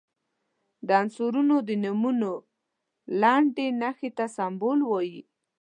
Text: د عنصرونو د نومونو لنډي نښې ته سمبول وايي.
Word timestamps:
د 0.87 0.89
عنصرونو 1.01 1.55
د 1.67 1.69
نومونو 1.83 2.31
لنډي 3.21 3.67
نښې 3.81 4.09
ته 4.17 4.25
سمبول 4.35 4.79
وايي. 4.85 5.21